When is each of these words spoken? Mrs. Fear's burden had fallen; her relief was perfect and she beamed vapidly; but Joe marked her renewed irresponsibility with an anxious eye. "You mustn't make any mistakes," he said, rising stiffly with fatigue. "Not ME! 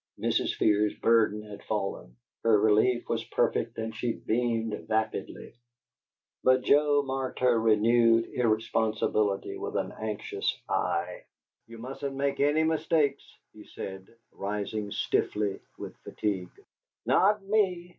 Mrs. 0.19 0.55
Fear's 0.55 0.95
burden 0.95 1.43
had 1.43 1.61
fallen; 1.61 2.15
her 2.41 2.59
relief 2.59 3.07
was 3.07 3.23
perfect 3.25 3.77
and 3.77 3.95
she 3.95 4.13
beamed 4.13 4.73
vapidly; 4.87 5.53
but 6.43 6.63
Joe 6.63 7.03
marked 7.03 7.37
her 7.37 7.59
renewed 7.61 8.25
irresponsibility 8.25 9.57
with 9.59 9.75
an 9.75 9.91
anxious 9.91 10.57
eye. 10.67 11.25
"You 11.67 11.77
mustn't 11.77 12.15
make 12.15 12.39
any 12.39 12.63
mistakes," 12.63 13.23
he 13.53 13.63
said, 13.63 14.07
rising 14.31 14.89
stiffly 14.91 15.59
with 15.77 15.95
fatigue. 15.97 16.49
"Not 17.05 17.43
ME! 17.43 17.89